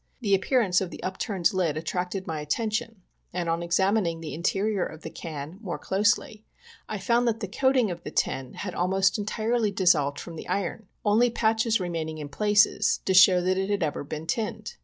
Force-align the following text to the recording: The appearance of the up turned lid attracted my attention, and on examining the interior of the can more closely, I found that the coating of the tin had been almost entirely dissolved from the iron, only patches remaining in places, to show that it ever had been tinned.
The 0.21 0.33
appearance 0.33 0.81
of 0.81 0.89
the 0.89 1.03
up 1.03 1.19
turned 1.19 1.53
lid 1.53 1.77
attracted 1.77 2.25
my 2.25 2.39
attention, 2.41 3.03
and 3.31 3.47
on 3.47 3.61
examining 3.61 4.19
the 4.19 4.33
interior 4.33 4.83
of 4.83 5.03
the 5.03 5.11
can 5.11 5.59
more 5.61 5.77
closely, 5.77 6.43
I 6.89 6.97
found 6.97 7.27
that 7.27 7.39
the 7.39 7.47
coating 7.47 7.91
of 7.91 8.01
the 8.01 8.09
tin 8.09 8.55
had 8.55 8.71
been 8.71 8.79
almost 8.79 9.19
entirely 9.19 9.69
dissolved 9.69 10.19
from 10.19 10.37
the 10.37 10.47
iron, 10.47 10.87
only 11.05 11.29
patches 11.29 11.79
remaining 11.79 12.17
in 12.17 12.29
places, 12.29 13.01
to 13.05 13.13
show 13.13 13.41
that 13.41 13.59
it 13.59 13.83
ever 13.83 14.01
had 14.01 14.09
been 14.09 14.25
tinned. 14.25 14.73